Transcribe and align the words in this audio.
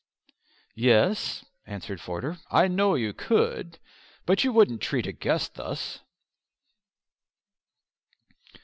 "Yes," 0.73 1.45
answered 1.67 2.01
Forder, 2.01 2.39
"I 2.49 2.67
know 2.67 2.95
you 2.95 3.13
could. 3.13 3.77
But 4.25 4.43
you 4.43 4.51
wouldn't 4.51 4.81
treat 4.81 5.05
a 5.05 5.11
guest 5.11 5.53
thus." 5.53 5.99